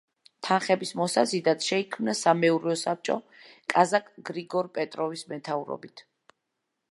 თანხების 0.45 0.91
მოსაზიდად 0.99 1.65
შეიქმნა 1.65 2.15
სამეურვეო 2.21 2.77
საბჭო 2.83 3.17
კაზაკ 3.75 4.09
გრიგორ 4.31 4.73
პეტროვის 4.79 5.27
მეთაურობით. 5.35 6.05